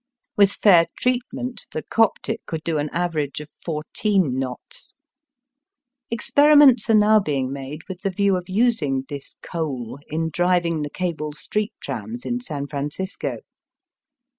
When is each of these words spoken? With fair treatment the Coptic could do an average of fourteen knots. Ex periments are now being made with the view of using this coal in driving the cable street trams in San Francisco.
With 0.35 0.53
fair 0.53 0.87
treatment 0.97 1.67
the 1.73 1.83
Coptic 1.83 2.43
could 2.47 2.63
do 2.63 2.79
an 2.79 2.89
average 2.91 3.39
of 3.39 3.51
fourteen 3.51 4.39
knots. 4.39 4.95
Ex 6.11 6.31
periments 6.31 6.89
are 6.89 6.95
now 6.95 7.19
being 7.19 7.53
made 7.53 7.81
with 7.87 8.01
the 8.01 8.09
view 8.09 8.35
of 8.35 8.49
using 8.49 9.05
this 9.09 9.35
coal 9.43 9.99
in 10.07 10.31
driving 10.31 10.81
the 10.81 10.89
cable 10.89 11.33
street 11.33 11.73
trams 11.79 12.25
in 12.25 12.39
San 12.41 12.65
Francisco. 12.65 13.41